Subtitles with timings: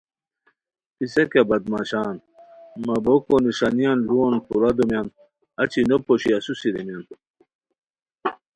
[0.95, 2.15] پِسہ کیہ بدمعاشان،
[2.85, 5.07] مہ بوکو نݰانیان لوؤ پورا دومیان،
[5.61, 7.03] اچی نوپوشی اسوسی ریمیان